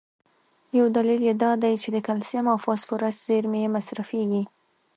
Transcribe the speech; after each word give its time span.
یو 0.77 0.85
دلیل 0.97 1.21
یې 1.29 1.33
دا 1.43 1.51
دی 1.63 1.73
چې 1.81 1.89
د 1.91 1.97
کلسیم 2.07 2.45
او 2.51 2.57
فاسفورس 2.65 3.15
زیرمي 3.27 3.59
یې 3.63 3.69
مصرفېږي. 3.75 4.43